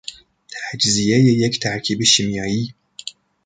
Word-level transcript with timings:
تجزیهی 0.71 1.23
یک 1.31 1.59
ترکیب 1.59 2.03
شیمیایی 2.03 2.73